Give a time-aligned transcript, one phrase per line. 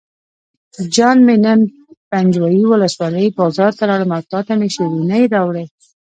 [0.95, 1.59] جان مې نن
[2.11, 5.65] پنجوایي ولسوالۍ بازار ته لاړم او تاته مې شیرینۍ راوړې.